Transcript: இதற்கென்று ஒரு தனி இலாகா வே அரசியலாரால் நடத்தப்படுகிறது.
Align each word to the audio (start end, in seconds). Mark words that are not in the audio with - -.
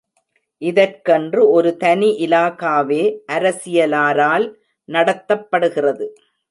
இதற்கென்று 0.61 1.41
ஒரு 1.49 1.71
தனி 1.77 2.09
இலாகா 2.25 2.73
வே 2.85 3.01
அரசியலாரால் 3.31 4.47
நடத்தப்படுகிறது. 4.89 6.07